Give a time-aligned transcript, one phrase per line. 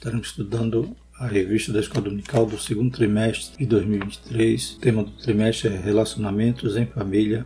[0.00, 4.76] Estaremos estudando a revista da Escola Dominical do segundo trimestre de 2023.
[4.76, 7.44] O tema do trimestre é Relacionamentos em Família,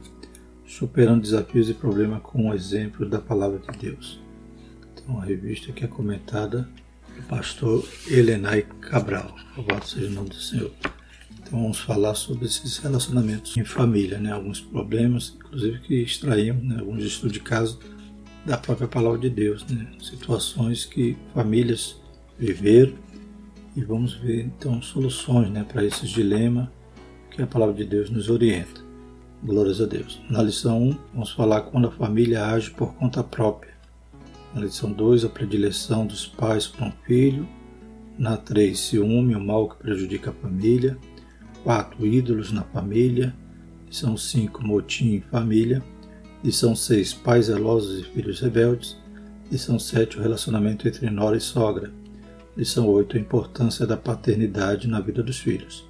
[0.64, 4.20] superando desafios e problemas com o exemplo da Palavra de Deus.
[4.92, 6.68] Então, a revista que é comentada
[7.08, 9.34] pelo pastor Elenai Cabral.
[9.56, 10.70] Louvado seja o nome do Senhor.
[11.40, 14.30] Então, vamos falar sobre esses relacionamentos em família, né?
[14.30, 16.76] alguns problemas, inclusive que extraímos, né?
[16.78, 17.80] alguns estudos de caso
[18.46, 19.88] da própria Palavra de Deus, né?
[19.98, 22.03] situações que famílias
[22.38, 22.94] viveram
[23.76, 26.68] e vamos ver então soluções né, para esses dilemas
[27.30, 28.82] que a palavra de Deus nos orienta.
[29.42, 30.20] Glórias a Deus.
[30.30, 33.74] Na lição 1, vamos falar quando a família age por conta própria.
[34.54, 37.46] Na lição 2, a predileção dos pais para um filho.
[38.16, 40.96] Na 3, ciúme, o mal que prejudica a família.
[41.64, 43.34] 4, ídolos na família.
[43.86, 45.82] Lição 5, motim em família.
[46.42, 48.96] Lição 6, pais zelosos e filhos rebeldes.
[49.50, 51.92] Lição 7, o relacionamento entre nora e sogra.
[52.56, 55.84] Lição 8: A importância da paternidade na vida dos filhos.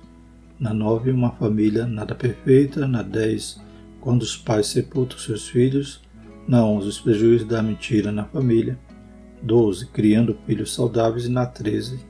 [0.58, 2.88] Na 9, uma família nada perfeita.
[2.88, 3.60] Na 10,
[4.00, 6.00] quando os pais sepultam seus filhos.
[6.48, 8.78] Na 11, os prejuízos da mentira na família.
[9.42, 11.26] 12, criando filhos saudáveis.
[11.26, 12.00] E na 13,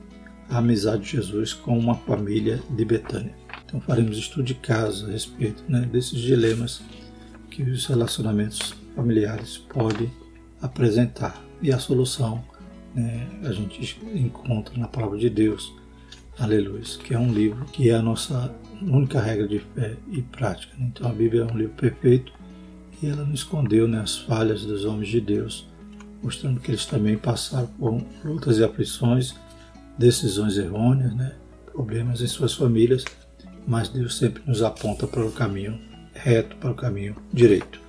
[0.49, 3.35] a amizade de Jesus com uma família de Betânia.
[3.65, 6.81] Então faremos estudo de caso a respeito né, desses dilemas
[7.49, 10.09] que os relacionamentos familiares podem
[10.61, 12.41] apresentar e a solução
[12.95, 15.73] né, a gente encontra na palavra de Deus,
[16.39, 20.73] aleluia, que é um livro que é a nossa única regra de fé e prática.
[20.77, 20.87] Né?
[20.93, 22.31] Então a Bíblia é um livro perfeito
[23.01, 25.67] e ela não escondeu né, as falhas dos homens de Deus,
[26.23, 29.35] mostrando que eles também passaram por lutas e aflições,
[29.97, 33.03] decisões errôneas, né, problemas em suas famílias,
[33.67, 35.79] mas Deus sempre nos aponta para o caminho
[36.13, 37.83] reto, para o caminho direito.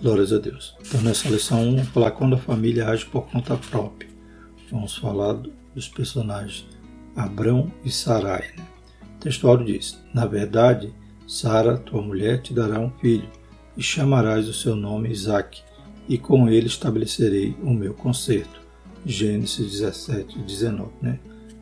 [0.00, 0.76] Glórias a Deus.
[0.80, 4.11] Então, nessa lição 1, vamos falar quando a família age por conta própria
[4.72, 5.34] vamos falar
[5.74, 6.66] dos personagens
[7.14, 8.50] Abrão e Sarai.
[8.56, 8.66] Né?
[9.16, 10.92] O textuário diz: Na verdade,
[11.28, 13.28] Sara, tua mulher, te dará um filho,
[13.76, 15.62] e chamarás o seu nome Isaque,
[16.08, 18.60] e com ele estabelecerei o meu concerto.
[19.04, 21.18] Gênesis 17, 19, né?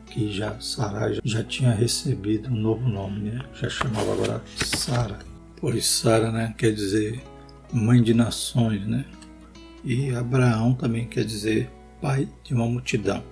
[0.07, 3.45] Que já Sarai já tinha recebido um novo nome, né?
[3.53, 5.19] Já chamava agora Sara.
[5.57, 7.21] Por isso Sara, né, quer dizer
[7.71, 9.05] mãe de nações, né?
[9.83, 11.71] E Abraão também quer dizer
[12.01, 13.23] pai de uma multidão.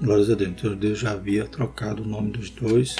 [0.00, 0.50] Glórias a Deus.
[0.50, 2.96] Então Deus já havia trocado o nome dos dois,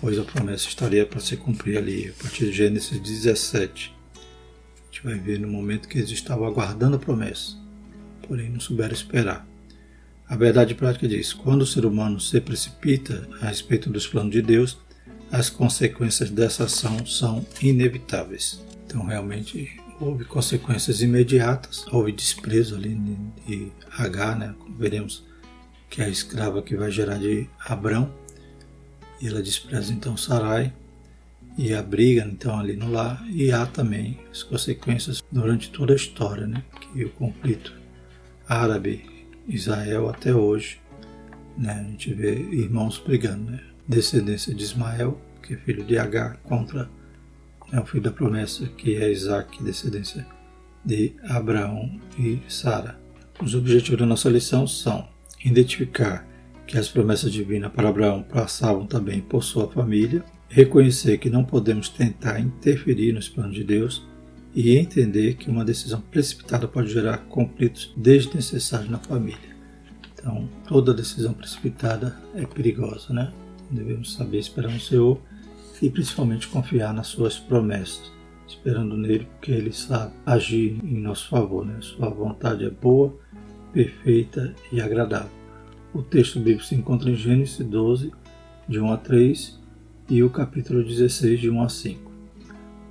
[0.00, 3.94] pois a promessa estaria para se cumprir ali, a partir de Gênesis 17.
[4.16, 7.56] A gente vai ver no momento que eles estavam aguardando a promessa,
[8.26, 9.46] porém não souberam esperar.
[10.26, 14.40] A verdade prática diz: quando o ser humano se precipita a respeito dos planos de
[14.40, 14.78] Deus,
[15.30, 18.64] as consequências dessa ação são inevitáveis.
[18.86, 22.94] Então, realmente, houve consequências imediatas, houve desprezo ali
[23.46, 24.54] de H, né?
[24.78, 25.24] Veremos
[25.90, 28.12] que é a escrava que vai gerar de Abrão,
[29.20, 30.72] e ela despreza então Sarai,
[31.58, 35.96] e a briga então ali no lar, e há também as consequências durante toda a
[35.96, 36.62] história, né?
[36.80, 37.74] Que o conflito
[38.48, 40.80] árabe-Israel até hoje,
[41.58, 41.72] né?
[41.72, 43.60] A gente vê irmãos brigando, né?
[43.86, 46.88] Descendência de Ismael, que é filho de H, contra
[47.72, 50.26] é o filho da promessa, que é Isaac, descendência
[50.84, 52.98] de Abraão e Sara.
[53.42, 55.08] Os objetivos da nossa lição são
[55.44, 56.26] identificar
[56.66, 61.88] que as promessas divinas para Abraão passavam também por sua família, reconhecer que não podemos
[61.88, 64.06] tentar interferir nos planos de Deus
[64.54, 69.50] e entender que uma decisão precipitada pode gerar conflitos desnecessários na família.
[70.12, 73.32] Então, toda decisão precipitada é perigosa, né?
[73.70, 75.20] Devemos saber esperar no Senhor
[75.80, 78.12] e principalmente confiar nas suas promessas,
[78.46, 81.64] esperando nele porque ele sabe agir em nosso favor.
[81.64, 81.76] Né?
[81.80, 83.16] Sua vontade é boa,
[83.72, 85.30] perfeita e agradável.
[85.92, 88.12] O texto bíblico se encontra em Gênesis 12,
[88.68, 89.60] de 1 a 3
[90.08, 92.10] e o capítulo 16, de 1 a 5.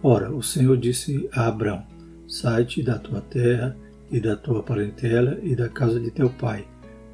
[0.01, 1.83] Ora, o Senhor disse a Abrão:
[2.27, 3.77] Sai-te da tua terra
[4.11, 6.65] e da tua parentela e da casa de teu pai,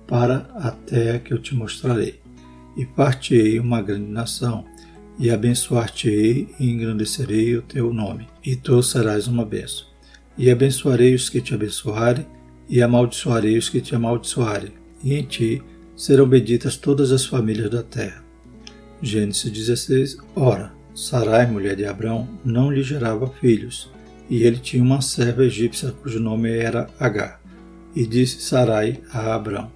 [0.07, 2.19] para a terra que eu te mostrarei.
[2.77, 4.65] E partirei uma grande nação
[5.17, 9.85] e abençoar-te-ei e engrandecerei o teu nome, e tu serás uma bênção.
[10.38, 12.25] E abençoarei os que te abençoarem,
[12.67, 14.73] e amaldiçoarei os que te amaldiçoarem,
[15.03, 15.62] e em ti
[15.95, 18.23] serão benditas todas as famílias da terra.
[19.01, 23.89] Gênesis 16 Ora, Sarai, mulher de Abrão, não lhe gerava filhos,
[24.29, 27.41] e ele tinha uma serva egípcia cujo nome era Agar.
[27.95, 29.71] E disse Sarai a Abrão: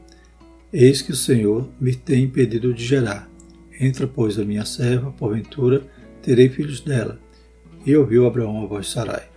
[0.73, 3.28] Eis que o Senhor me tem impedido de gerar
[3.79, 5.83] Entra, pois, a minha serva, porventura
[6.21, 7.19] terei filhos dela.
[7.85, 9.29] E ouviu Abraão a voz de Sarai.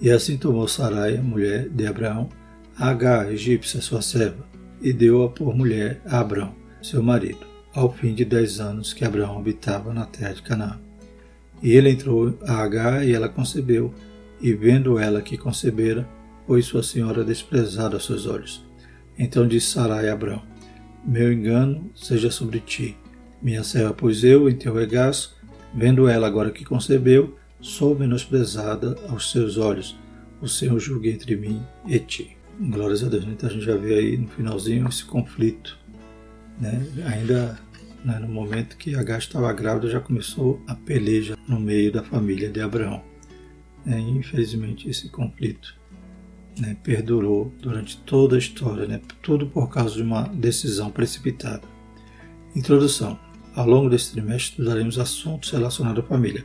[0.00, 2.28] E assim tomou Sarai, a mulher de Abraão,
[2.76, 4.46] a Agar, egípcia, sua serva,
[4.80, 6.54] e deu-a por mulher a Abraão.
[6.82, 10.78] seu marido, ao fim de dez anos que Abraão habitava na terra de Canaã.
[11.62, 13.92] E ele entrou a Agar e ela concebeu,
[14.40, 16.08] e vendo ela que concebera,
[16.46, 18.64] foi sua senhora desprezada aos seus olhos.
[19.18, 20.42] Então disse Sarai a Abraão:
[21.04, 22.96] Meu engano seja sobre ti.
[23.44, 25.36] Minha serva, pois eu, em teu regaço,
[25.74, 29.94] vendo ela agora que concebeu, sou menosprezada aos seus olhos.
[30.40, 32.38] O Senhor julgue entre mim e ti.
[32.58, 33.24] Glórias a Deus.
[33.24, 35.78] Então a gente já vê aí no finalzinho esse conflito.
[36.58, 36.86] Né?
[37.04, 37.58] Ainda
[38.02, 42.48] né, no momento que Agar estava grávida, já começou a peleja no meio da família
[42.48, 43.02] de Abraão.
[43.86, 45.76] É, infelizmente, esse conflito
[46.58, 51.68] né, perdurou durante toda a história, né, tudo por causa de uma decisão precipitada.
[52.56, 53.18] Introdução.
[53.54, 56.44] Ao longo desse trimestre, estudaremos assuntos relacionados à família.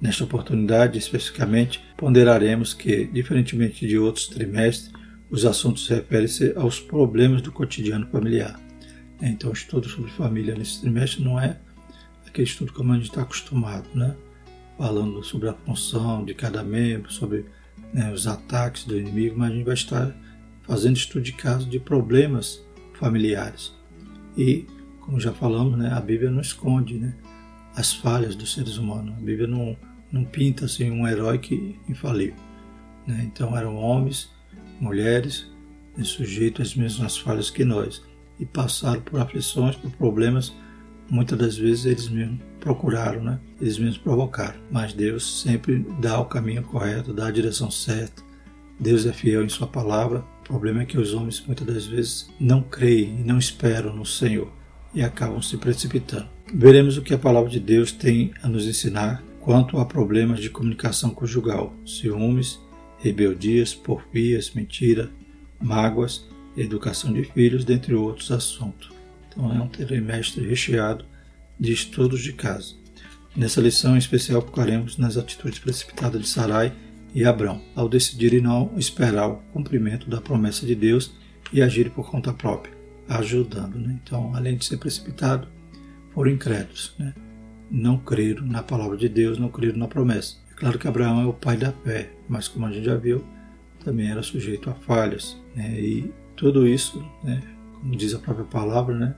[0.00, 4.90] Nesta oportunidade, especificamente, ponderaremos que, diferentemente de outros trimestres,
[5.30, 8.58] os assuntos referem-se aos problemas do cotidiano familiar.
[9.22, 11.60] Então, o estudo sobre família nesse trimestre não é
[12.26, 14.16] aquele estudo como a gente está acostumado, né?
[14.76, 17.44] falando sobre a função de cada membro, sobre
[17.92, 20.16] né, os ataques do inimigo, mas a gente vai estar
[20.62, 22.64] fazendo estudo de caso de problemas
[22.94, 23.74] familiares.
[24.38, 24.66] E,
[25.10, 27.12] como já falamos, né, a Bíblia não esconde né,
[27.74, 29.12] as falhas dos seres humanos.
[29.18, 29.76] A Bíblia não,
[30.12, 32.36] não pinta assim, um herói que infalível.
[33.04, 33.24] Né?
[33.24, 34.30] Então, eram homens,
[34.80, 35.50] mulheres,
[35.96, 38.00] né, sujeitos às mesmas falhas que nós
[38.38, 40.54] e passaram por aflições, por problemas
[41.10, 43.40] muitas das vezes eles mesmos procuraram, né?
[43.60, 44.60] Eles mesmos provocaram.
[44.70, 48.22] Mas Deus sempre dá o caminho correto, dá a direção certa.
[48.78, 50.24] Deus é fiel em Sua palavra.
[50.42, 54.06] O problema é que os homens muitas das vezes não creem e não esperam no
[54.06, 54.59] Senhor
[54.94, 56.28] e acabam se precipitando.
[56.52, 60.50] Veremos o que a palavra de Deus tem a nos ensinar quanto a problemas de
[60.50, 62.58] comunicação conjugal, ciúmes,
[62.98, 65.10] rebeldias, porfias, mentira,
[65.60, 66.26] mágoas,
[66.56, 68.90] educação de filhos, dentre outros assuntos.
[69.28, 71.04] Então é um trimestre recheado
[71.58, 72.74] de estudos de casa.
[73.34, 76.72] Nessa lição em especial focaremos nas atitudes precipitadas de Sarai
[77.14, 81.12] e Abrão, ao decidirem não esperar o cumprimento da promessa de Deus
[81.52, 82.72] e agirem por conta própria,
[83.10, 83.74] ajudando.
[83.74, 83.98] Né?
[84.02, 85.48] Então, além de ser precipitado,
[86.14, 86.94] foram incrédulos.
[86.98, 87.12] Né?
[87.70, 90.36] Não creram na palavra de Deus, não creram na promessa.
[90.52, 93.24] É claro que Abraão é o pai da fé, mas como a gente já viu,
[93.84, 95.36] também era sujeito a falhas.
[95.54, 95.80] Né?
[95.80, 97.42] E tudo isso, né,
[97.80, 99.14] como diz a própria palavra, né,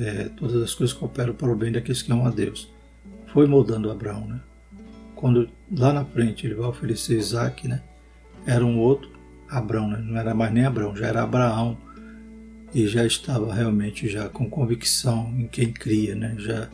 [0.00, 2.72] é, todas as coisas cooperam para o bem daqueles que amam a Deus.
[3.28, 4.40] Foi moldando Abraão, né?
[5.14, 7.82] Quando lá na frente ele vai oferecer Isaac, né?
[8.46, 9.10] Era um outro
[9.48, 9.98] Abraão, né?
[9.98, 11.76] Não era mais nem Abraão, já era Abraão
[12.74, 16.34] e já estava realmente já com convicção em quem cria, né?
[16.38, 16.68] Já,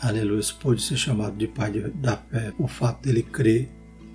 [0.00, 2.52] aleluia, pôde ser chamado de pai de, da fé.
[2.58, 3.68] O fato dele crer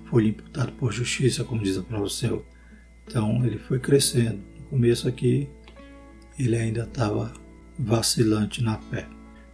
[0.06, 2.44] foi imputado por justiça, como diz a palavra do Senhor.
[3.06, 4.40] Então ele foi crescendo.
[4.58, 5.48] No começo aqui
[6.38, 7.32] ele ainda estava
[7.78, 9.06] vacilante na fé.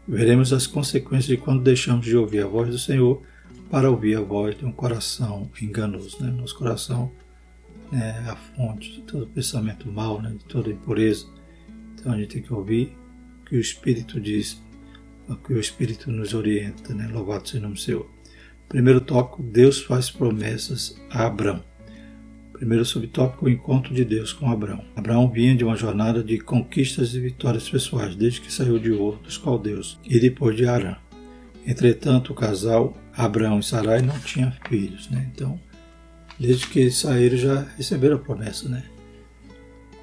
[0.06, 3.22] Veremos as consequências de quando deixamos de ouvir a voz do Senhor
[3.70, 6.22] para ouvir a voz de um coração enganoso.
[6.22, 6.30] Né?
[6.30, 7.12] Nosso coração
[7.92, 10.30] é a fonte de todo pensamento mal, né?
[10.30, 11.26] de toda impureza.
[11.94, 12.96] Então a gente tem que ouvir
[13.40, 14.62] o que o Espírito diz,
[15.28, 16.94] o que o Espírito nos orienta.
[16.94, 17.08] Né?
[17.08, 18.10] Louvado seja o nome do Senhor.
[18.68, 21.62] Primeiro tópico: Deus faz promessas a Abraão.
[22.52, 24.84] Primeiro subtópico, o encontro de Deus com Abraão.
[24.94, 29.18] Abraão vinha de uma jornada de conquistas e vitórias pessoais, desde que saiu de Ur
[29.18, 30.96] dos Caldeus e depois de Arã.
[31.66, 35.28] Entretanto, o casal Abraão e Sarai não tinha filhos, né?
[35.34, 35.60] Então,
[36.42, 38.82] desde que saíram já receberam a promessa, né?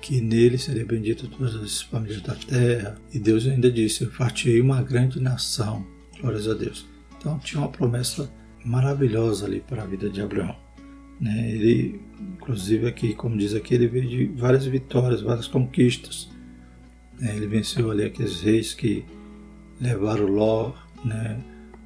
[0.02, 2.98] Que nele seria bendito todas as famílias da terra.
[3.14, 5.86] E Deus ainda disse: Eu fartei uma grande nação.
[6.20, 6.88] Glórias a Deus.
[7.18, 8.32] Então, tinha uma promessa
[8.64, 10.56] maravilhosa ali para a vida de Abraão.
[11.20, 11.52] Né?
[11.52, 16.30] Ele, inclusive aqui, como diz aqui, ele veio de várias vitórias, várias conquistas.
[17.20, 17.36] Né?
[17.36, 19.04] Ele venceu ali aqueles reis que
[19.80, 20.72] levaram Ló
[21.04, 21.38] né,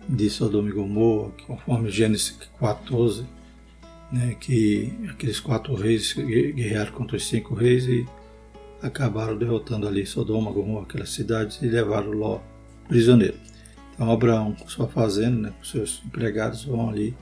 [0.08, 3.26] de Sodoma e Gomorra, conforme Gênesis 14,
[4.14, 8.06] né, que aqueles quatro reis guerrearam contra os cinco reis e
[8.80, 12.40] acabaram derrotando ali Sodoma, Gomorra, aquelas cidades e levaram Ló
[12.88, 13.36] prisioneiro.
[13.96, 17.16] Então Abraão, com sua fazenda, né, com seus empregados, vão ali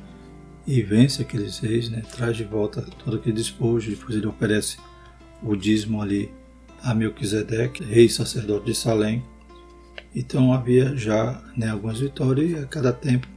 [0.67, 4.77] e vence aqueles reis, né, traz de volta todo aquele despojo, depois ele oferece
[5.41, 6.29] o dízimo ali
[6.83, 9.23] a Melquisedeque, rei sacerdote de Salém.
[10.13, 13.27] Então havia já né, algumas vitórias e a cada tempo,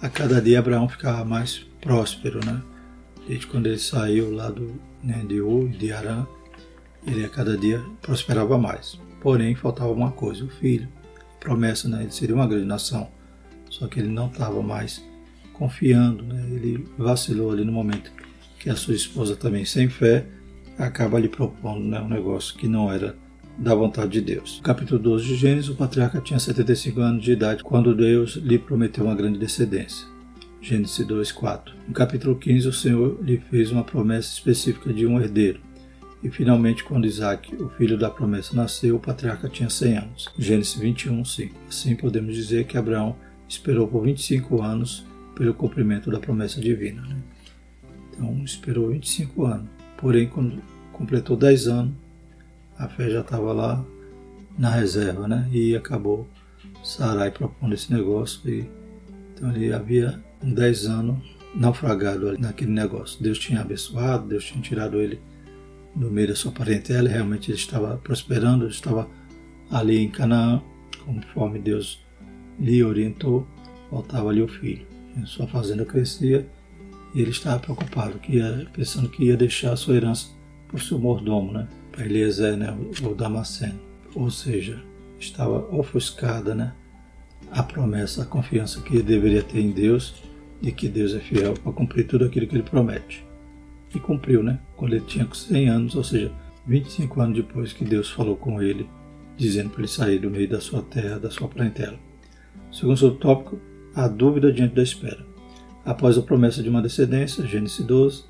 [0.00, 2.62] a cada dia Abraão ficava mais próspero, né?
[3.26, 6.26] Desde quando ele saiu lá do, né, de Ur, de Arã,
[7.06, 8.98] ele a cada dia prosperava mais.
[9.20, 10.88] Porém, faltava uma coisa, o filho.
[11.40, 12.02] Promessa, né?
[12.02, 13.08] Ele seria uma grande nação.
[13.70, 15.02] Só que ele não estava mais
[15.52, 16.46] confiando, né?
[16.50, 18.10] ele vacilou ali no momento
[18.58, 20.26] que a sua esposa também sem fé
[20.78, 23.16] acaba lhe propondo né, um negócio que não era
[23.56, 24.56] da vontade de Deus.
[24.56, 28.58] No capítulo 12 de Gênesis, o patriarca tinha 75 anos de idade quando Deus lhe
[28.58, 30.06] prometeu uma grande descendência.
[30.64, 31.74] Gênesis 2, 4.
[31.86, 35.60] No capítulo 15, o Senhor lhe fez uma promessa específica de um herdeiro.
[36.22, 40.32] E finalmente, quando Isaac, o filho da promessa, nasceu, o patriarca tinha 100 anos.
[40.38, 41.54] Gênesis 21, 5.
[41.68, 43.14] Assim podemos dizer que Abraão
[43.46, 45.04] esperou por 25 anos
[45.34, 47.02] pelo cumprimento da promessa divina.
[47.02, 47.16] Né?
[48.10, 49.68] Então, esperou 25 anos.
[49.98, 50.62] Porém, quando
[50.94, 51.92] completou 10 anos,
[52.78, 53.84] a fé já estava lá
[54.58, 55.46] na reserva, né?
[55.52, 56.26] E acabou
[56.82, 58.40] Sarai propondo esse negócio.
[58.48, 58.66] E,
[59.34, 63.22] então, ele havia 10 anos naufragado ali naquele negócio.
[63.22, 65.20] Deus tinha abençoado, Deus tinha tirado ele
[65.94, 69.08] no meio da sua parentela, realmente ele estava prosperando, estava
[69.70, 70.62] ali em Canaã,
[71.04, 72.04] conforme Deus
[72.58, 73.46] lhe orientou,
[73.90, 74.86] faltava ali o filho.
[75.26, 76.48] Sua fazenda crescia
[77.14, 80.28] e ele estava preocupado, que ia, pensando que ia deixar a sua herança
[80.66, 81.68] para o seu mordomo, né?
[81.92, 82.76] para Eliezer, né?
[83.02, 83.78] o Damasceno.
[84.16, 84.82] Ou seja,
[85.18, 86.72] estava ofuscada né?
[87.54, 90.14] A promessa, a confiança que ele deveria ter em Deus
[90.60, 93.24] e que Deus é fiel para cumprir tudo aquilo que ele promete.
[93.94, 94.58] E cumpriu, né?
[94.76, 96.32] Quando ele tinha 100 anos, ou seja,
[96.66, 98.88] 25 anos depois que Deus falou com ele,
[99.36, 101.96] dizendo para ele sair do meio da sua terra, da sua parentela.
[102.72, 103.60] Segundo subtópico,
[103.94, 105.24] a dúvida diante da espera.
[105.84, 108.24] Após a promessa de uma descendência, Gênesis 12,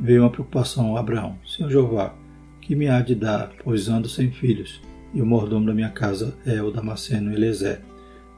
[0.00, 1.38] veio uma preocupação a Abraão.
[1.46, 2.14] Senhor Jeová,
[2.60, 4.80] que me há de dar, pois ando sem filhos,
[5.12, 7.82] e o mordomo da minha casa é o Damasceno Eliezer.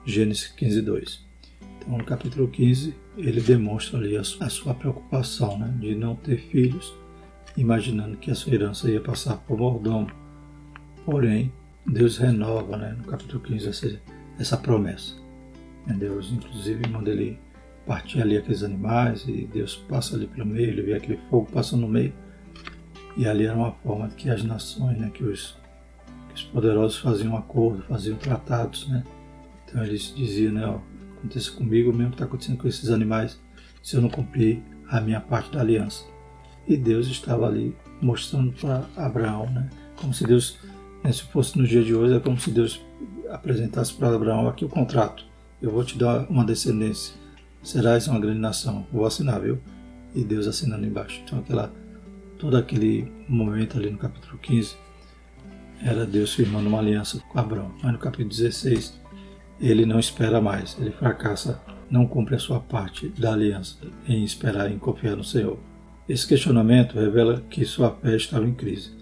[0.04, 1.24] Gênesis 15, 2.
[1.78, 6.94] Então, no capítulo 15, ele demonstra ali a sua preocupação né, de não ter filhos,
[7.56, 10.10] imaginando que a sua herança ia passar por mordomo.
[11.04, 11.52] Porém,
[11.86, 14.00] Deus renova né, no capítulo 15 essa,
[14.38, 15.14] essa promessa.
[15.86, 17.38] Deus, inclusive, manda ele
[17.86, 21.82] partir ali aqueles animais e Deus passa ali pelo meio, ele vê aquele fogo passando
[21.82, 22.12] no meio.
[23.16, 25.56] E ali era uma forma que as nações, né, que, os,
[26.28, 28.88] que os poderosos faziam acordo, faziam tratados.
[28.88, 29.04] Né?
[29.74, 30.78] Então eles diziam, né, ó,
[31.18, 33.40] aconteça comigo o mesmo que está acontecendo com esses animais
[33.82, 36.04] se eu não cumprir a minha parte da aliança.
[36.68, 39.68] E Deus estava ali mostrando para Abraão, né?
[39.96, 40.60] Como se Deus,
[41.02, 42.80] né, se fosse no dia de hoje, é como se Deus
[43.28, 45.26] apresentasse para Abraão aqui o contrato.
[45.60, 47.12] Eu vou te dar uma descendência.
[47.60, 48.86] Serás uma grande nação.
[48.92, 49.58] Vou assinar, viu?
[50.14, 51.20] E Deus assinando embaixo.
[51.24, 51.74] Então aquela
[52.38, 54.76] todo aquele momento ali no capítulo 15
[55.82, 57.74] era Deus firmando uma aliança com Abraão.
[57.82, 59.03] Mas no capítulo 16
[59.60, 63.76] ele não espera mais, ele fracassa, não cumpre a sua parte da aliança
[64.08, 65.58] em esperar e confiar no Senhor.
[66.08, 68.92] Esse questionamento revela que sua fé estava em crise.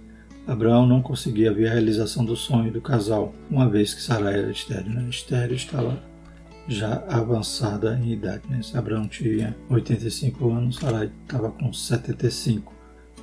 [0.46, 4.50] Abraão não conseguia ver a realização do sonho do casal, uma vez que Sarai era
[4.50, 4.92] estéril.
[4.92, 5.08] Né?
[5.08, 6.02] Estéril estava
[6.68, 8.42] já avançada em idade.
[8.48, 8.60] Né?
[8.74, 12.72] Abraão tinha 85 anos, Sarai estava com 75,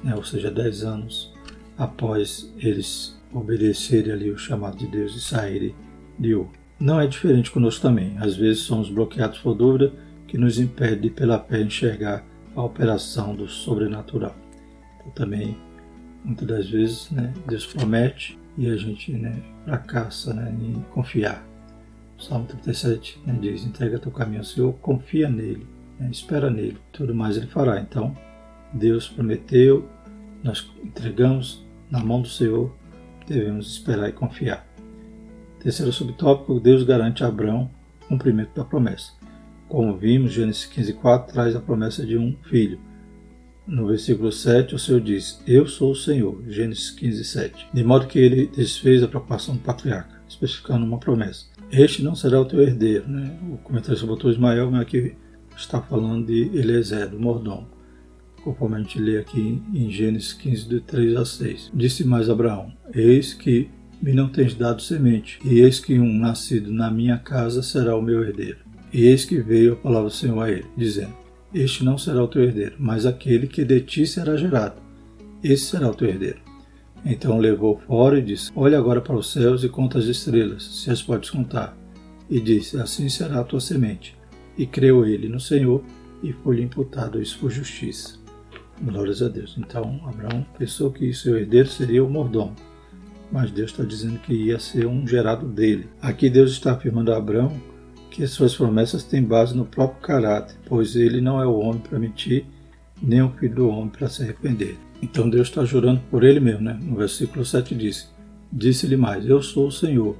[0.03, 0.15] né?
[0.15, 1.33] ou seja, 10 anos
[1.77, 5.75] após eles obedecerem ali o chamado de Deus e saírem
[6.17, 6.58] de Ur.
[6.79, 8.15] Não é diferente conosco também.
[8.19, 9.91] Às vezes somos bloqueados por dúvida
[10.27, 12.24] que nos impede pela fé enxergar
[12.55, 14.36] a operação do sobrenatural.
[14.95, 15.57] Então, também,
[16.24, 21.45] muitas das vezes, né, Deus promete e a gente né, fracassa né, em confiar.
[22.17, 25.67] O Salmo 37 né, diz: entrega teu caminho ao Senhor, confia nele,
[26.00, 27.79] né, espera nele, tudo mais ele fará.
[27.79, 28.15] Então,
[28.71, 29.89] Deus prometeu,
[30.43, 32.74] nós entregamos na mão do Senhor,
[33.27, 34.68] devemos esperar e confiar.
[35.59, 37.69] Terceiro subtópico, Deus garante a Abraão
[38.03, 39.11] o cumprimento da promessa.
[39.67, 42.79] Como vimos, Gênesis 15,4 traz a promessa de um filho.
[43.67, 47.67] No versículo 7, o Senhor diz: Eu sou o Senhor, Gênesis 15,7.
[47.71, 51.45] De modo que ele desfez a preocupação do patriarca, especificando uma promessa.
[51.71, 53.07] Este não será o teu herdeiro.
[53.07, 53.37] Né?
[53.51, 55.15] O comentário sobre o Ismael, mas aqui
[55.55, 57.67] está falando de Eliezer, do mordomo.
[58.43, 61.71] Conforme a gente lê aqui em Gênesis 15, de 3 a 6.
[61.71, 63.69] Disse mais Abraão: Eis que
[64.01, 68.01] me não tens dado semente, e eis que um nascido na minha casa será o
[68.01, 68.59] meu herdeiro.
[68.93, 71.13] E eis que veio a palavra do Senhor a ele, dizendo:
[71.53, 74.81] Este não será o teu herdeiro, mas aquele que de ti será gerado.
[75.43, 76.39] Esse será o teu herdeiro.
[77.05, 80.89] Então levou fora e disse: Olha agora para os céus e conta as estrelas, se
[80.89, 81.77] as podes contar.
[82.29, 84.17] E disse: Assim será a tua semente.
[84.57, 85.83] E creu ele no Senhor,
[86.23, 88.17] e foi-lhe imputado isso por justiça.
[88.81, 89.55] Glórias a Deus.
[89.57, 92.55] Então Abraão pensou que seu herdeiro seria o mordomo
[93.31, 95.88] mas Deus está dizendo que ia ser um gerado dele.
[96.01, 97.59] Aqui Deus está afirmando a Abraão
[98.09, 101.81] que as suas promessas têm base no próprio caráter, pois ele não é o homem
[101.81, 102.45] para mentir,
[103.01, 104.77] nem o filho do homem para se arrepender.
[105.01, 106.77] Então Deus está jurando por ele mesmo, né?
[106.81, 108.12] No versículo 7 diz:
[108.51, 110.17] Disse-lhe mais: Eu sou o Senhor,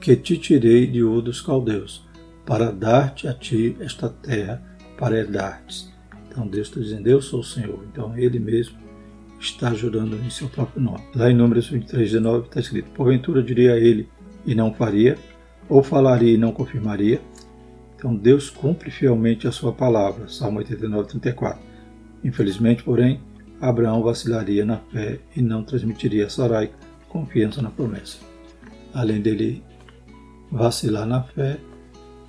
[0.00, 2.06] que te tirei de Ur dos caldeus,
[2.46, 4.62] para dar-te a ti esta terra
[4.96, 5.88] para herdar-te.
[6.28, 7.84] Então Deus está dizendo: Eu sou o Senhor.
[7.90, 8.78] Então Ele mesmo
[9.40, 11.02] está jurando em seu próprio nome.
[11.14, 14.08] Lá em Números 23, 19 está escrito: Porventura diria ele
[14.46, 15.16] e não faria,
[15.68, 17.20] ou falaria e não confirmaria.
[17.96, 20.28] Então Deus cumpre fielmente a sua palavra.
[20.28, 21.60] Salmo 89, 34.
[22.22, 23.20] Infelizmente, porém,
[23.60, 26.70] Abraão vacilaria na fé e não transmitiria a Sarai
[27.08, 28.18] confiança na promessa.
[28.92, 29.62] Além dele
[30.50, 31.58] vacilar na fé,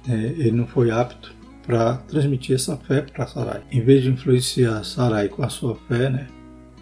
[0.09, 1.33] é, ele não foi apto
[1.65, 3.61] para transmitir essa fé para Sarai.
[3.71, 6.27] Em vez de influenciar Sarai com a sua fé, né,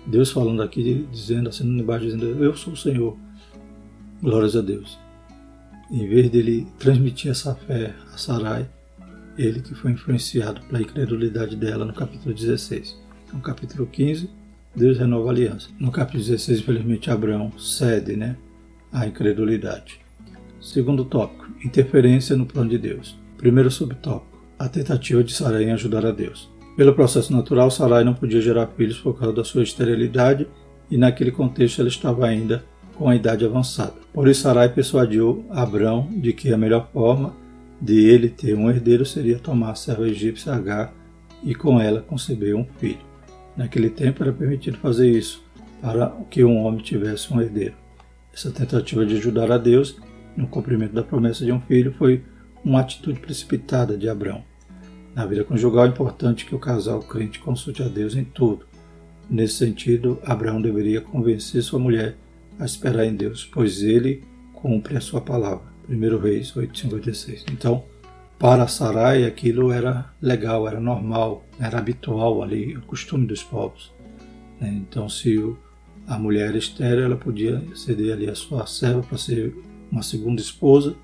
[0.06, 3.18] Deus falando aqui, dizendo, assim embaixo, dizendo, eu sou o Senhor,
[4.22, 4.98] glórias a Deus.
[5.92, 8.70] Em vez dele transmitir essa fé a Sarai,
[9.38, 12.98] ele que foi influenciado pela incredulidade dela no capítulo 16.
[13.34, 14.30] No capítulo 15,
[14.76, 15.70] Deus renova a aliança.
[15.80, 18.36] No capítulo 16, infelizmente, Abraão cede né,
[18.92, 20.00] à incredulidade.
[20.62, 23.18] Segundo tópico, interferência no plano de Deus.
[23.38, 26.50] Primeiro subtópico, a tentativa de Sarai em ajudar a Deus.
[26.80, 30.48] Pelo processo natural, Sarai não podia gerar filhos por causa da sua esterilidade
[30.90, 32.64] e naquele contexto ela estava ainda
[32.96, 33.96] com a idade avançada.
[34.14, 37.36] Por isso, Sarai persuadiu Abraão de que a melhor forma
[37.82, 40.94] de ele ter um herdeiro seria tomar a serva egípcia Agar
[41.44, 43.02] e com ela conceber um filho.
[43.58, 45.44] Naquele tempo era permitido fazer isso,
[45.82, 47.76] para que um homem tivesse um herdeiro.
[48.34, 49.98] Essa tentativa de ajudar a Deus
[50.34, 52.24] no cumprimento da promessa de um filho foi
[52.64, 54.49] uma atitude precipitada de Abraão.
[55.16, 58.66] Na vida conjugal é importante que o casal crente consulte a Deus em tudo.
[59.30, 62.16] Nesse sentido, Abraão deveria convencer sua mulher
[62.60, 64.24] a esperar em Deus, pois ele
[64.54, 65.70] cumpre a sua palavra.
[65.90, 67.46] 1 Reis 8,56.
[67.52, 67.84] Então,
[68.38, 73.92] para Sarai aquilo era legal, era normal, era habitual ali, o costume dos povos.
[74.60, 74.70] Né?
[74.70, 75.38] Então, se
[76.08, 79.54] a mulher era estéreo, ela podia ceder ali a sua serva para ser
[79.92, 80.96] uma segunda esposa,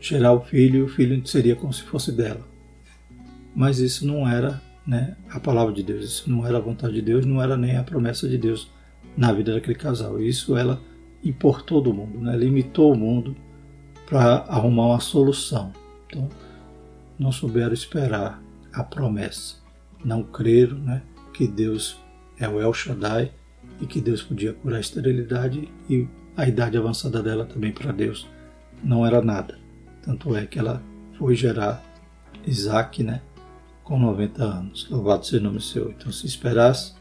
[0.00, 2.46] gerar o filho e o filho seria como se fosse dela.
[3.58, 7.02] Mas isso não era né, a palavra de Deus, isso não era a vontade de
[7.02, 8.70] Deus, não era nem a promessa de Deus
[9.16, 10.20] na vida daquele casal.
[10.20, 10.80] Isso ela
[11.24, 13.34] importou do mundo, né, limitou o mundo
[14.06, 15.72] para arrumar uma solução.
[16.06, 16.28] Então,
[17.18, 18.40] não souberam esperar
[18.72, 19.56] a promessa,
[20.04, 21.02] não creram né,
[21.34, 21.98] que Deus
[22.38, 23.32] é o El Shaddai
[23.80, 26.06] e que Deus podia curar a esterilidade e
[26.36, 28.28] a idade avançada dela também para Deus
[28.84, 29.58] não era nada.
[30.04, 30.80] Tanto é que ela
[31.18, 31.82] foi gerar
[32.46, 33.20] Isaac, né,
[33.88, 34.86] com 90 anos.
[34.90, 35.90] Louvado seja o nome seu.
[35.90, 36.92] Então, se esperasse,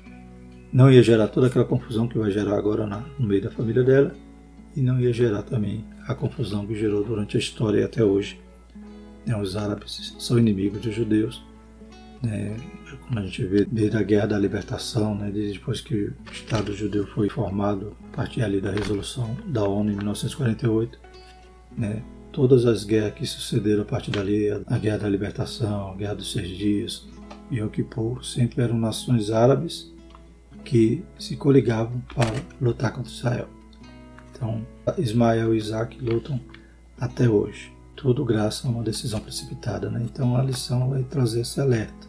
[0.71, 3.83] não ia gerar toda aquela confusão que vai gerar agora na, no meio da família
[3.83, 4.15] dela
[4.73, 8.39] e não ia gerar também a confusão que gerou durante a história e até hoje.
[9.25, 11.45] Né, os árabes são inimigos dos judeus.
[12.23, 12.55] Né,
[13.05, 16.73] como a gente vê desde a Guerra da Libertação, né, desde depois que o Estado
[16.73, 20.99] judeu foi formado, a partir ali da resolução da ONU em 1948,
[21.77, 22.01] né,
[22.37, 26.31] todas as guerras que sucederam a partir dali, a Guerra da Libertação, a Guerra dos
[26.31, 27.07] Seis Dias
[27.49, 29.91] e o Kippur, sempre eram nações árabes
[30.63, 33.49] que se coligavam para lutar contra Israel.
[34.31, 34.63] Então,
[34.99, 36.39] Ismael e Isaac lutam
[37.01, 37.73] até hoje.
[37.95, 39.89] Tudo graças a uma decisão precipitada.
[39.89, 40.03] Né?
[40.03, 42.07] Então, a lição vai trazer esse alerta.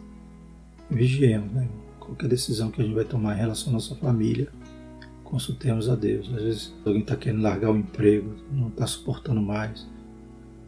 [0.91, 1.67] Vigiemos, né?
[1.99, 4.47] Qualquer decisão que a gente vai tomar em relação à nossa família,
[5.23, 6.31] consultemos a Deus.
[6.31, 9.87] Às vezes alguém está querendo largar o emprego, não está suportando mais,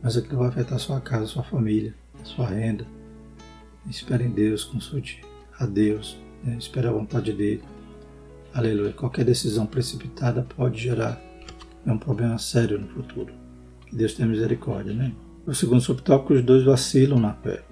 [0.01, 2.85] mas aquilo vai afetar sua casa, sua família, sua renda.
[3.89, 5.21] Espere em Deus, consulte
[5.59, 6.55] a Deus, né?
[6.57, 7.63] espere a vontade dele.
[8.53, 8.91] Aleluia.
[8.91, 11.21] Qualquer decisão precipitada pode gerar
[11.85, 13.33] um problema sério no futuro.
[13.85, 15.13] Que Deus tenha misericórdia, né?
[15.45, 17.63] O segundo subtópico, os dois vacilam na fé.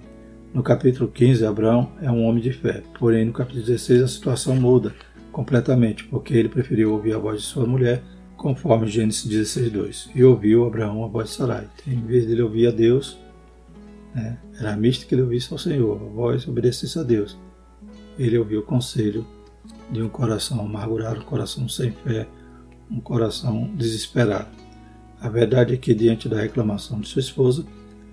[0.52, 4.56] No capítulo 15, Abraão é um homem de fé, porém no capítulo 16 a situação
[4.56, 4.92] muda
[5.30, 8.02] completamente, porque ele preferiu ouvir a voz de sua mulher,
[8.40, 11.68] conforme Gênesis 16, 2, e ouviu Abraão a voz de Sarai.
[11.86, 13.18] Em vez dele ouvir a Deus,
[14.14, 17.38] né, era misto que ele ouvisse ao Senhor, a voz obedecesse a Deus.
[18.18, 19.26] Ele ouviu o conselho
[19.92, 22.26] de um coração amargurado, um coração sem fé,
[22.90, 24.48] um coração desesperado.
[25.20, 27.66] A verdade é que, diante da reclamação de sua esposa,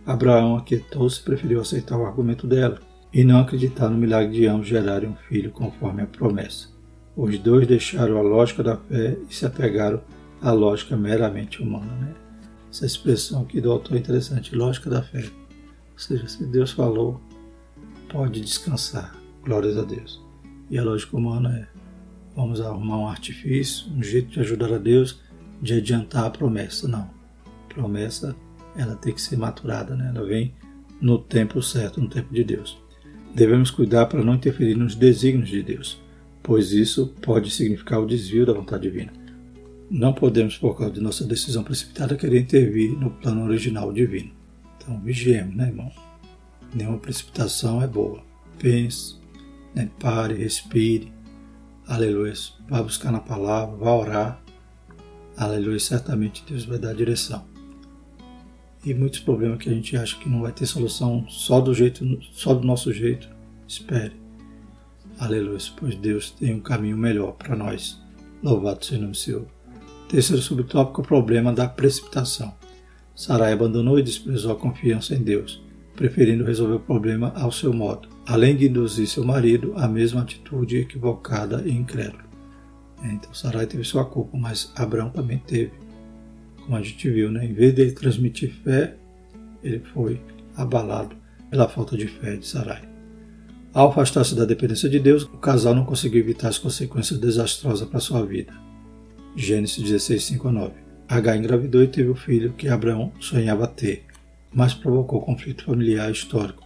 [0.05, 2.81] Abraão aquietou-se e preferiu aceitar o argumento dela
[3.13, 6.67] e não acreditar no milagre de ambos gerarem um filho conforme a promessa.
[7.15, 10.01] Os dois deixaram a lógica da fé e se apegaram
[10.41, 11.91] à lógica meramente humana.
[11.93, 12.15] Né?
[12.71, 15.23] Essa expressão aqui do autor é interessante, lógica da fé.
[15.93, 17.19] Ou seja, se Deus falou,
[18.09, 19.15] pode descansar.
[19.43, 20.21] Glórias a Deus.
[20.69, 21.77] E a lógica humana é
[22.35, 25.19] vamos arrumar um artifício, um jeito de ajudar a Deus,
[25.59, 26.87] de adiantar a promessa.
[26.87, 27.09] Não.
[27.45, 28.35] A promessa,
[28.75, 30.11] ela tem que ser maturada, né?
[30.13, 30.53] ela vem
[31.01, 32.77] no tempo certo, no tempo de Deus.
[33.33, 35.99] Devemos cuidar para não interferir nos desígnios de Deus,
[36.43, 39.11] pois isso pode significar o desvio da vontade divina.
[39.89, 44.31] Não podemos, por causa de nossa decisão precipitada, querer intervir no plano original divino.
[44.77, 45.89] Então, vigiemos, né, irmão?
[46.73, 48.21] Nenhuma precipitação é boa.
[48.59, 49.15] Pense,
[49.73, 51.11] né, pare, respire,
[51.87, 52.33] aleluia,
[52.67, 54.43] vá buscar na palavra, vá orar,
[55.37, 57.45] aleluia, certamente Deus vai dar direção.
[58.83, 62.03] E muitos problemas que a gente acha que não vai ter solução só do jeito,
[62.31, 63.29] só do nosso jeito,
[63.67, 64.13] espere.
[65.19, 68.01] Aleluia, pois Deus tem um caminho melhor para nós.
[68.43, 69.56] Louvado seja o nome do Senhor.
[70.09, 72.53] Terceiro subtópico, o problema da precipitação.
[73.13, 75.61] Sarai abandonou e desprezou a confiança em Deus,
[75.95, 80.77] preferindo resolver o problema ao seu modo, além de induzir seu marido à mesma atitude
[80.77, 82.23] equivocada e incrédula.
[83.03, 85.73] Então Sarai teve sua culpa, mas Abraão também teve.
[86.63, 87.45] Como a gente viu, né?
[87.45, 88.95] em vez de ele transmitir fé,
[89.61, 90.21] ele foi
[90.55, 91.15] abalado
[91.49, 92.81] pela falta de fé de Sarai.
[93.73, 97.99] Ao afastar-se da dependência de Deus, o casal não conseguiu evitar as consequências desastrosas para
[97.99, 98.53] sua vida.
[99.37, 100.73] Gênesis 16, 5 a 9.
[101.07, 104.03] H engravidou e teve o filho que Abraão sonhava ter,
[104.51, 106.65] mas provocou conflito familiar histórico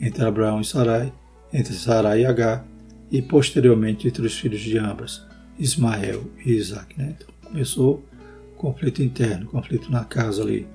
[0.00, 1.12] entre Abraão e Sarai,
[1.52, 2.64] entre Sarai e H,
[3.10, 5.26] e posteriormente entre os filhos de ambas,
[5.58, 6.96] Ismael e Isaac.
[6.96, 7.16] Né?
[7.16, 8.04] Então começou
[8.56, 10.68] conflito interno, conflito na casa ali,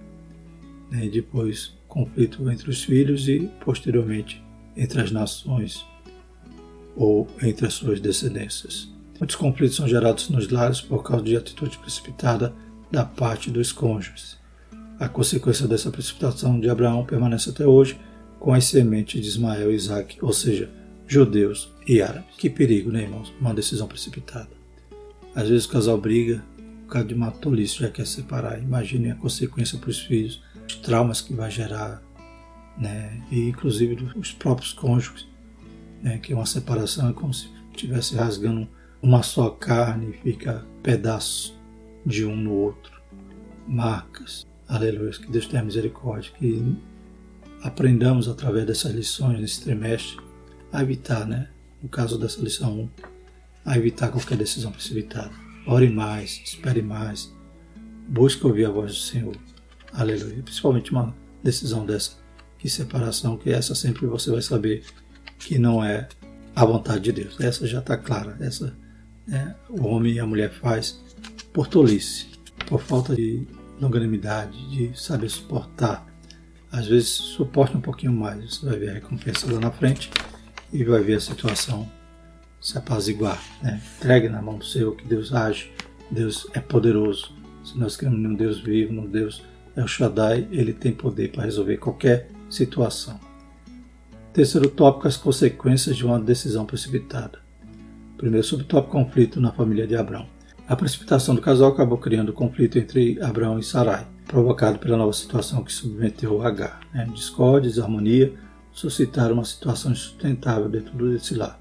[0.92, 1.06] né?
[1.06, 4.44] e depois conflito entre os filhos e posteriormente
[4.76, 5.86] entre as nações
[6.98, 8.99] ou entre as suas descendências.
[9.20, 12.54] Muitos conflitos são gerados nos lares por causa de atitude precipitada
[12.90, 14.38] da parte dos cônjuges.
[14.98, 18.00] A consequência dessa precipitação de Abraão permanece até hoje
[18.40, 20.70] com as sementes de Ismael e Isaac, ou seja,
[21.06, 22.36] judeus e árabes.
[22.38, 23.34] Que perigo, né, irmãos?
[23.42, 24.50] Uma decisão precipitada.
[25.36, 26.44] Às vezes o casal briga
[26.86, 28.58] por causa de uma tolice, já quer separar.
[28.58, 32.02] Imagine a consequência para os filhos, os traumas que vai gerar,
[32.78, 33.22] né?
[33.30, 35.28] E inclusive dos próprios cônjuges,
[36.02, 36.18] né?
[36.18, 38.68] Que uma separação é como se estivesse rasgando
[39.02, 41.58] uma só carne, fica pedaço
[42.06, 43.02] de um no outro,
[43.68, 44.46] marcas.
[44.68, 46.78] Aleluia, que Deus tenha misericórdia, que
[47.64, 50.20] aprendamos através dessas lições nesse trimestre
[50.72, 51.50] a evitar, né?
[51.82, 52.90] No caso dessa lição 1,
[53.66, 55.32] a evitar qualquer decisão precipitada.
[55.66, 57.34] Ore mais, espere mais,
[58.08, 59.36] busque ouvir a voz do Senhor.
[59.94, 60.44] Aleluia.
[60.44, 62.18] Principalmente uma decisão dessa
[62.58, 64.84] que separação, que essa sempre você vai saber
[65.40, 66.08] que não é
[66.56, 67.40] a vontade de Deus.
[67.40, 68.38] Essa já está clara.
[68.40, 68.76] Essa
[69.30, 71.00] né, o homem e a mulher faz
[71.54, 72.28] por tolice,
[72.66, 73.48] por falta de
[73.80, 76.06] longanimidade, de saber suportar.
[76.72, 80.10] Às vezes suporte um pouquinho mais, você vai ver a recompensa lá na frente
[80.74, 81.90] e vai ver a situação
[82.60, 83.42] se apaziguar.
[83.62, 83.82] Né?
[83.98, 85.72] Entregue na mão do Senhor que Deus age,
[86.12, 87.34] Deus é poderoso.
[87.64, 89.44] Se nós queremos num Deus vivo, num Deus
[89.76, 93.20] El Shaddai, ele tem poder para resolver qualquer situação.
[94.34, 97.40] Terceiro tópico, as consequências de uma decisão precipitada.
[98.20, 100.28] Primeiro subtópico, conflito na família de Abraão.
[100.68, 105.64] A precipitação do casal acabou criando conflito entre Abraão e Sarai, provocado pela nova situação
[105.64, 106.82] que submeteu Agar.
[106.94, 107.08] Né?
[107.14, 108.34] Discórdia, desarmonia
[108.74, 111.58] suscitaram uma situação insustentável dentro desse lar.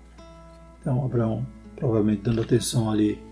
[0.81, 3.23] Então, Abraão, provavelmente dando atenção ali,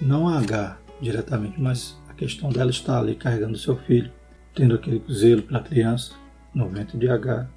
[0.00, 4.10] não a Agar diretamente, mas a questão dela estar ali carregando seu filho,
[4.54, 6.14] tendo aquele zelo pela criança,
[6.54, 7.50] no ventre de H.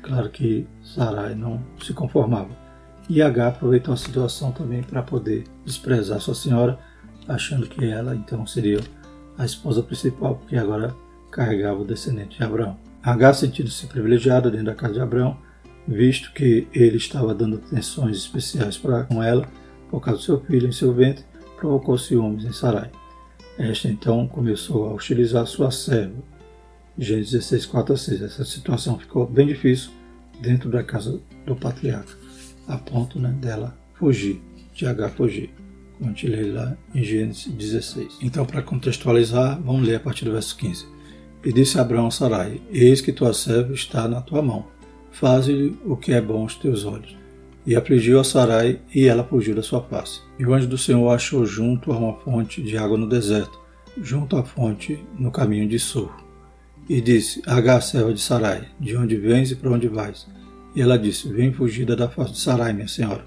[0.00, 2.69] Claro que Sarai não se conformava.
[3.10, 6.78] E H aproveitou a situação também para poder desprezar sua senhora,
[7.26, 8.78] achando que ela então seria
[9.36, 10.94] a esposa principal, porque agora
[11.28, 12.78] carregava o descendente de Abraão.
[13.02, 15.36] H, sentindo-se privilegiada dentro da casa de Abraão,
[15.88, 19.44] visto que ele estava dando atenções especiais para com ela
[19.90, 21.24] por causa do seu filho em seu ventre,
[21.56, 22.92] provocou ciúmes em Sarai.
[23.58, 26.22] Esta então começou a hostilizar sua serva,
[26.96, 28.22] Gênesis 16, 4 a 6.
[28.22, 29.90] Essa situação ficou bem difícil
[30.40, 32.19] dentro da casa do patriarca,
[32.66, 34.40] a ponto né, dela fugir,
[34.74, 35.50] de H fugir,
[35.98, 38.18] como a gente lê lá em Gênesis 16.
[38.22, 40.86] Então, para contextualizar, vamos ler a partir do verso 15.
[41.44, 44.66] E disse Abraão a Sarai: Eis que tua serva está na tua mão,
[45.10, 47.16] faze-lhe o que é bom aos teus olhos.
[47.66, 50.20] E afligiu a Sarai, e ela fugiu da sua face.
[50.38, 53.58] E o anjo do Senhor achou junto a uma fonte de água no deserto,
[54.00, 56.10] junto à fonte no caminho de Sur
[56.90, 60.26] e disse: Agar, serva de Sarai, de onde vens e para onde vais?
[60.74, 63.24] E ela disse: Vem fugida da face de Sarai, minha senhora.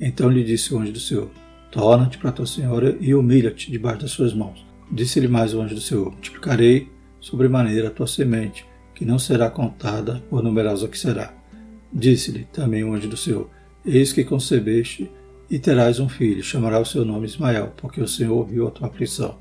[0.00, 1.30] Então lhe disse o anjo do Senhor:
[1.70, 4.64] Torna-te para tua senhora e humilha-te debaixo das suas mãos.
[4.90, 6.88] Disse-lhe mais o anjo do Senhor: Multiplicarei
[7.20, 11.34] sobremaneira a tua semente, que não será contada por numerosa que será.
[11.92, 13.48] Disse-lhe também o anjo do Senhor:
[13.84, 15.10] Eis que concebeste
[15.50, 18.86] e terás um filho, chamará o seu nome Ismael, porque o Senhor ouviu a tua
[18.86, 19.38] aflição.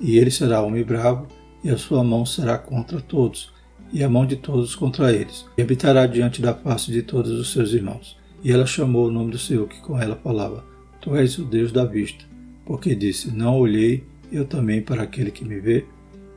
[0.00, 1.28] E ele será homem bravo
[1.62, 3.51] e a sua mão será contra todos,
[3.92, 7.52] e a mão de todos contra eles, e habitará diante da face de todos os
[7.52, 8.16] seus irmãos.
[8.42, 10.64] E ela chamou o nome do Senhor que com ela falava:
[11.00, 12.24] Tu és o Deus da vista.
[12.64, 15.84] Porque disse: Não olhei eu também para aquele que me vê.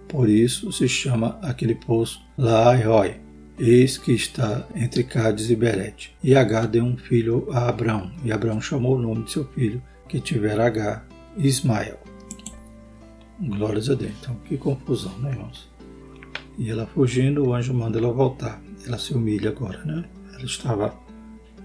[0.07, 2.83] Por isso se chama aquele poço Laai
[3.57, 6.13] Eis que está entre Cádiz e Berete.
[6.21, 9.81] E H deu um filho a Abraão, e Abraão chamou o nome de seu filho,
[10.09, 11.05] que tivera H,
[11.37, 11.97] Ismael.
[13.39, 14.11] Glórias a Deus.
[14.19, 15.69] Então, que confusão, né, irmãos?
[16.57, 18.61] E ela fugindo, o anjo manda ela voltar.
[18.85, 20.05] Ela se humilha agora, né?
[20.33, 20.93] Ela estava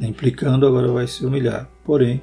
[0.00, 1.70] implicando, agora vai se humilhar.
[1.84, 2.20] Porém,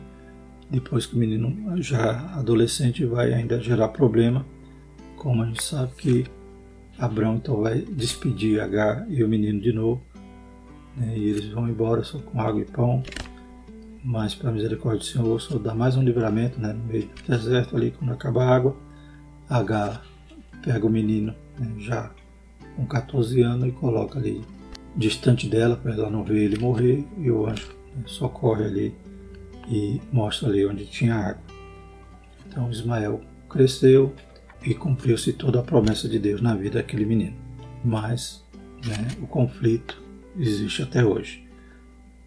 [0.70, 4.46] depois que o menino já adolescente vai ainda gerar problema,
[5.16, 6.26] como a gente sabe que
[6.98, 10.02] Abraão então vai despedir H e o menino de novo,
[10.96, 13.04] né, e eles vão embora só com água e pão,
[14.04, 17.76] mas para misericórdia do Senhor só dá mais um livramento né, no meio do deserto
[17.76, 18.76] ali, quando acaba a água,
[19.50, 20.02] H
[20.64, 22.12] pega o menino né, já
[22.78, 24.42] com 14 anos e coloca ali
[24.96, 28.96] distante dela para ela não ver ele morrer e o anjo socorre ali
[29.68, 31.44] e mostra ali onde tinha água.
[32.48, 34.14] Então Ismael cresceu,
[34.66, 37.36] e cumpriu-se toda a promessa de Deus na vida daquele menino.
[37.84, 38.44] Mas
[38.86, 40.02] né, o conflito
[40.38, 41.48] existe até hoje.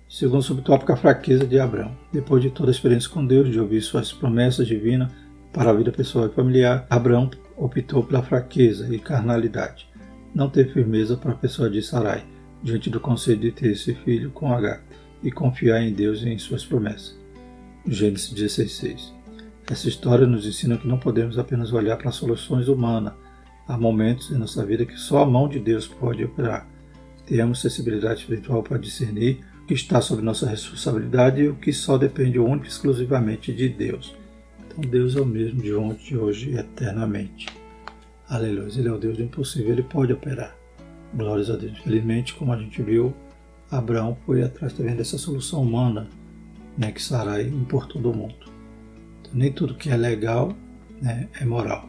[0.09, 1.97] Segundo subtópico, a fraqueza de Abraão.
[2.13, 5.13] Depois de toda a experiência com Deus, de ouvir suas promessas divinas
[5.53, 9.89] para a vida pessoal e familiar, Abraão optou pela fraqueza e carnalidade.
[10.35, 12.25] Não teve firmeza para de Sarai,
[12.63, 14.81] diante do conselho de ter esse filho com H,
[15.23, 17.19] e confiar em Deus e em suas promessas.
[17.87, 19.21] Gênesis 16,6
[19.71, 23.13] essa história nos ensina que não podemos apenas olhar para soluções humanas.
[23.69, 26.69] Há momentos em nossa vida que só a mão de Deus pode operar.
[27.25, 31.97] Tenhamos sensibilidade espiritual para discernir o que está sob nossa responsabilidade e o que só
[31.97, 34.13] depende única e exclusivamente de Deus.
[34.67, 37.47] Então Deus é o mesmo de ontem, de hoje e eternamente.
[38.31, 38.71] Aleluia.
[38.79, 40.57] Ele é o Deus do impossível, ele pode operar.
[41.13, 41.73] Glórias a Deus.
[41.73, 43.13] Infelizmente, como a gente viu,
[43.69, 46.09] Abraão foi atrás também dessa solução humana
[46.79, 48.49] né, que Sarai importou do mundo.
[49.33, 50.55] Nem tudo que é legal
[51.03, 51.89] né, é moral.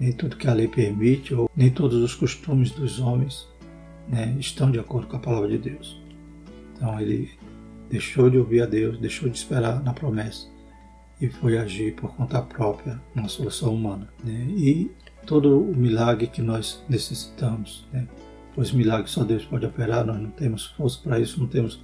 [0.00, 3.46] Nem tudo que a lei permite, ou nem todos os costumes dos homens
[4.08, 6.00] né, estão de acordo com a palavra de Deus.
[6.74, 7.30] Então ele
[7.90, 10.48] deixou de ouvir a Deus, deixou de esperar na promessa
[11.20, 14.08] e foi agir por conta própria na solução humana.
[14.22, 14.46] Né?
[14.56, 14.90] E
[15.26, 18.06] todo o milagre que nós necessitamos, né?
[18.54, 21.82] pois milagre só Deus pode operar, nós não temos força para isso, não temos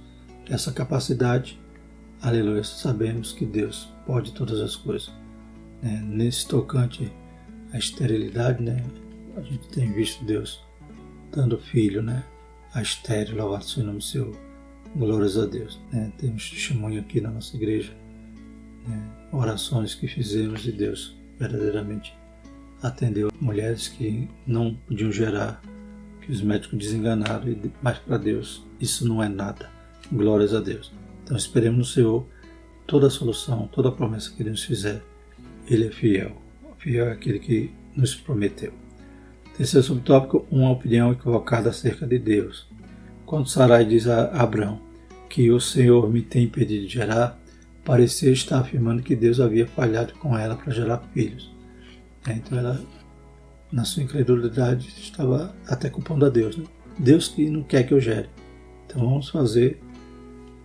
[0.49, 1.59] essa capacidade.
[2.21, 5.11] Aleluia, sabemos que Deus pode todas as coisas.
[5.81, 6.01] Né?
[6.05, 7.11] Nesse tocante
[7.73, 8.83] à esterilidade, né?
[9.35, 10.63] a gente tem visto Deus
[11.31, 12.23] dando filho né?
[12.73, 14.31] a estéreo, louvado seja o nome seu,
[14.95, 15.79] glórias a Deus.
[15.91, 16.11] Né?
[16.17, 17.93] Temos testemunho aqui na nossa igreja,
[18.87, 19.09] né?
[19.31, 22.15] orações que fizemos e Deus verdadeiramente
[22.81, 25.61] atendeu mulheres que não podiam gerar,
[26.21, 29.69] que os médicos desenganaram, mas para Deus isso não é nada.
[30.11, 30.93] Glórias a Deus.
[31.23, 32.27] Então esperemos no Senhor
[32.85, 35.01] toda a solução, toda a promessa que Ele nos fizer,
[35.67, 36.41] Ele é fiel.
[36.77, 38.71] Fiel é aquele que nos prometeu.
[39.57, 42.67] Terceiro subtópico, uma opinião equivocada acerca de Deus.
[43.25, 44.79] Quando Sarai diz a Abraão
[45.27, 47.39] que o Senhor me tem impedido de gerar,
[47.85, 51.53] parecia estar afirmando que Deus havia falhado com ela para gerar filhos.
[52.27, 52.83] É, então ela,
[53.71, 56.57] na sua incredulidade, estava até culpando a Deus.
[56.57, 56.65] Né?
[56.97, 58.27] Deus que não quer que eu gere.
[58.85, 59.79] Então vamos fazer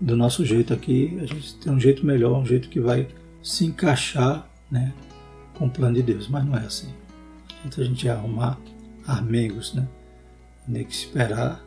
[0.00, 3.06] do nosso jeito aqui, a gente tem um jeito melhor, um jeito que vai
[3.42, 4.94] se encaixar né,
[5.54, 6.88] com o plano de Deus, mas não é assim.
[7.64, 8.58] Então a gente arrumar
[9.06, 9.86] armegos, né?
[10.72, 11.62] Tem que esperar,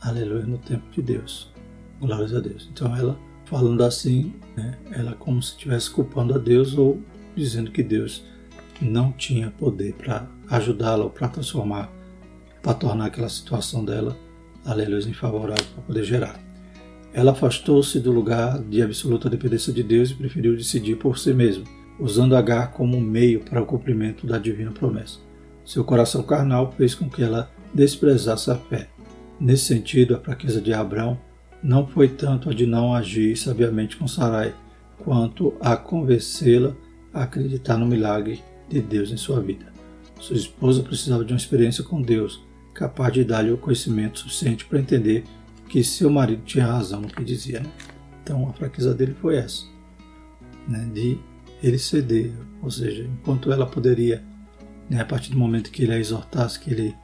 [0.00, 1.52] aleluia, no tempo de Deus.
[2.00, 2.68] Glórias a Deus.
[2.72, 7.00] Então ela, falando assim, né, ela como se estivesse culpando a Deus ou
[7.34, 8.24] dizendo que Deus
[8.80, 11.90] não tinha poder para ajudá-la ou para transformar,
[12.62, 14.16] para tornar aquela situação dela,
[14.64, 16.38] aleluia, infavorável para poder gerar.
[17.12, 21.64] Ela afastou-se do lugar de absoluta dependência de Deus e preferiu decidir por si mesma,
[21.98, 25.18] usando Agar como meio para o cumprimento da divina promessa.
[25.64, 28.88] Seu coração carnal fez com que ela desprezasse a fé.
[29.40, 31.18] Nesse sentido, a fraqueza de Abraão
[31.66, 34.54] não foi tanto a de não agir sabiamente com Sarai,
[34.98, 36.76] quanto a convencê-la
[37.12, 39.66] a acreditar no milagre de Deus em sua vida.
[40.20, 42.40] Sua esposa precisava de uma experiência com Deus,
[42.72, 45.24] capaz de dar-lhe o conhecimento suficiente para entender
[45.68, 47.58] que seu marido tinha razão no que dizia.
[47.58, 47.70] Né?
[48.22, 49.64] Então a fraqueza dele foi essa,
[50.68, 50.88] né?
[50.94, 51.18] de
[51.60, 54.22] ele ceder, ou seja, enquanto ela poderia,
[54.88, 56.94] né, a partir do momento que ele a exortasse, que ele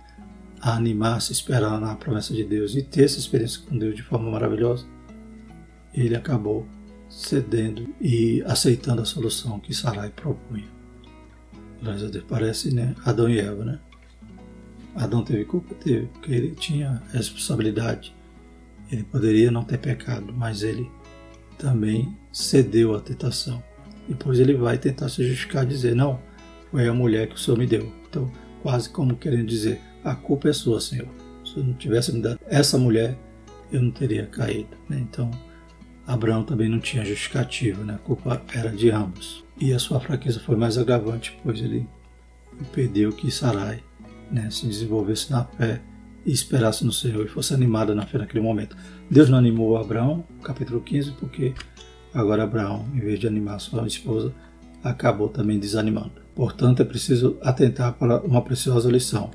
[0.63, 4.31] a animasse, esperar na promessa de Deus e ter essa experiência com Deus de forma
[4.31, 4.87] maravilhosa,
[5.93, 6.67] ele acabou
[7.11, 10.69] cedendo e aceitando a solução que Sarai propunha.
[11.83, 13.81] Graças a Deus, parece né, Adão e Eva, né?
[14.95, 15.75] Adão teve culpa?
[15.75, 18.15] Teve, porque ele tinha responsabilidade
[18.93, 20.91] ele poderia não ter pecado, mas ele
[21.59, 23.63] também cedeu à tentação.
[24.07, 26.21] Depois ele vai tentar se justificar, dizer: Não,
[26.71, 27.91] foi a mulher que o Senhor me deu.
[28.09, 28.31] Então,
[28.63, 31.09] quase como querendo dizer: A culpa é sua, Senhor.
[31.45, 33.17] Se eu não tivesse me dado essa mulher,
[33.71, 34.77] eu não teria caído.
[34.89, 34.99] Né?
[35.01, 35.31] Então,
[36.07, 37.95] Abraão também não tinha justificativa, né?
[37.95, 39.45] a culpa era de ambos.
[39.61, 41.89] E a sua fraqueza foi mais agravante, pois ele
[42.73, 43.83] pediu que Sarai
[44.31, 45.81] né, se desenvolvesse na fé
[46.25, 48.77] e esperasse no Senhor e fosse animada na fé naquele momento.
[49.11, 51.55] Deus não animou Abraão, capítulo 15, porque
[52.15, 54.33] agora Abraão, em vez de animar sua esposa,
[54.83, 56.13] acabou também desanimando.
[56.35, 59.31] Portanto, é preciso atentar para uma preciosa lição.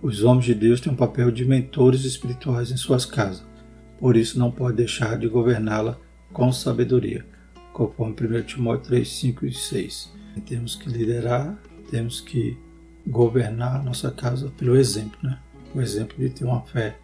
[0.00, 3.44] Os homens de Deus têm um papel de mentores espirituais em suas casas,
[3.98, 5.98] por isso não pode deixar de governá-la
[6.32, 7.26] com sabedoria,
[7.72, 10.12] conforme 1 Timóteo 3, 5 e 6.
[10.46, 12.56] Temos que liderar, temos que
[13.04, 15.40] governar a nossa casa pelo exemplo, né?
[15.74, 16.96] O exemplo de ter uma fé,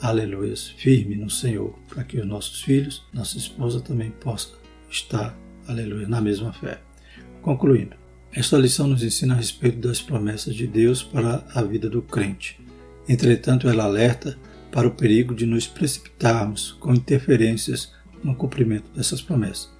[0.00, 4.54] aleluia, firme no Senhor, para que os nossos filhos, nossa esposa também possa
[4.90, 5.38] estar,
[5.68, 6.80] aleluia, na mesma fé.
[7.42, 7.94] Concluindo,
[8.34, 12.58] esta lição nos ensina a respeito das promessas de Deus para a vida do crente.
[13.06, 14.38] Entretanto, ela alerta
[14.70, 17.92] para o perigo de nos precipitarmos com interferências
[18.24, 19.70] no cumprimento dessas promessas.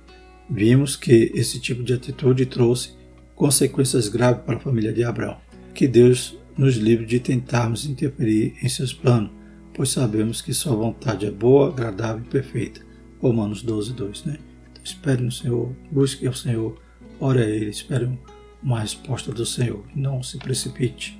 [0.50, 2.90] Vimos que esse tipo de atitude trouxe
[3.34, 5.38] consequências graves para a família de Abraão.
[5.74, 9.30] Que Deus nos livre de tentarmos interferir em seus planos,
[9.72, 12.82] pois sabemos que sua vontade é boa, agradável e perfeita.
[13.18, 14.24] Romanos 12, 2.
[14.24, 14.38] Né?
[14.70, 16.78] Então, espere no Senhor, busque ao Senhor,
[17.18, 18.10] ore a Ele, espere
[18.62, 19.84] uma resposta do Senhor.
[19.94, 21.18] Não se precipite.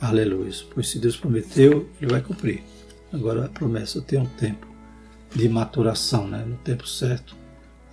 [0.00, 0.52] Aleluia.
[0.72, 2.62] Pois se Deus prometeu, Ele vai cumprir.
[3.12, 4.66] Agora a promessa tem um tempo
[5.34, 6.44] de maturação, né?
[6.44, 7.36] no tempo certo.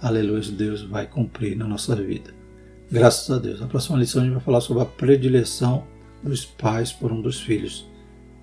[0.02, 2.34] Aleluia, Deus vai cumprir na nossa vida.
[2.91, 3.60] Graças a Deus.
[3.60, 5.86] Na próxima lição a gente vai falar sobre a predileção
[6.21, 7.89] dos pais por um dos filhos.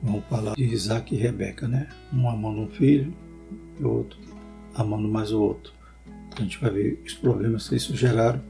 [0.02, 1.88] Vamos falar de Isaac e Rebeca, né?
[2.12, 3.14] Um amando um filho
[3.78, 4.18] e o outro
[4.74, 5.72] amando mais o outro.
[6.28, 8.42] Então a gente vai ver os problemas que isso geraram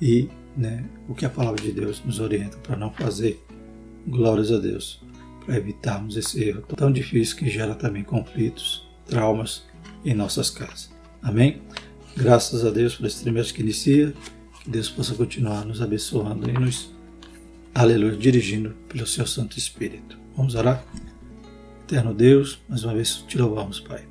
[0.00, 3.42] e né, o que a palavra de Deus nos orienta para não fazer.
[4.06, 5.02] Glórias a Deus.
[5.44, 9.64] Para evitarmos esse erro tão difícil que gera também conflitos, traumas
[10.04, 10.90] em nossas casas.
[11.22, 11.62] Amém?
[12.16, 14.14] Graças a Deus por esse trimestre que inicia.
[14.62, 16.92] Que Deus possa continuar nos abençoando e nos,
[17.74, 20.16] aleluia, dirigindo pelo seu Santo Espírito.
[20.36, 20.84] Vamos orar?
[21.84, 24.04] Eterno Deus, mais uma vez te louvamos, Pai.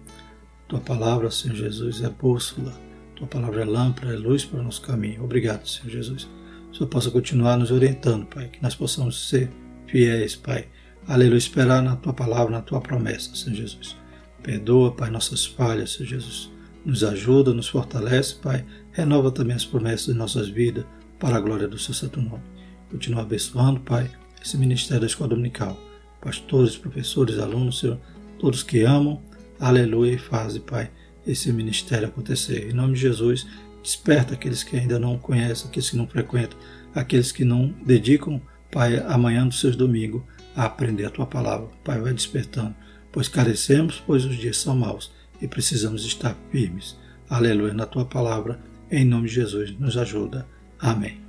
[0.68, 2.91] Tua palavra, Senhor Jesus, é bússola.
[3.22, 5.24] Tua palavra é lâmpada, é luz para o nosso caminho.
[5.24, 6.24] Obrigado, Senhor Jesus.
[6.24, 8.48] Que o Senhor possa continuar nos orientando, Pai.
[8.48, 9.52] Que nós possamos ser
[9.86, 10.68] fiéis, Pai.
[11.08, 13.96] Aleluia, esperar na Tua palavra, na Tua promessa, Senhor Jesus.
[14.42, 16.52] Perdoa, Pai, nossas falhas, Senhor Jesus.
[16.84, 18.66] Nos ajuda, nos fortalece, Pai.
[18.92, 20.84] Renova também as promessas de nossas vidas
[21.20, 22.42] para a glória do seu santo nome.
[22.90, 24.10] Continua abençoando, Pai,
[24.44, 25.78] esse ministério da escola dominical.
[26.20, 28.00] Pastores, professores, alunos, Senhor,
[28.40, 29.22] todos que amam,
[29.60, 30.90] aleluia, e fazem, Pai,
[31.26, 32.70] esse ministério acontecer.
[32.70, 33.48] Em nome de Jesus,
[33.82, 36.58] desperta aqueles que ainda não conhecem, aqueles que não frequentam,
[36.94, 40.24] aqueles que não dedicam, Pai, amanhã dos seus domingos
[40.56, 41.68] a aprender a tua palavra.
[41.84, 42.74] Pai, vai despertando
[43.12, 46.98] pois carecemos, pois os dias são maus e precisamos estar firmes.
[47.30, 50.48] Aleluia, na tua palavra, em nome de Jesus, nos ajuda.
[50.80, 51.20] Amém.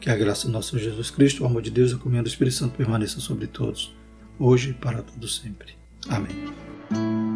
[0.00, 2.56] Que a graça do nosso Jesus Cristo, o amor de Deus a comunhão do Espírito
[2.56, 3.94] Santo permaneça sobre todos,
[4.38, 5.74] hoje e para todo sempre.
[6.08, 7.35] Amém.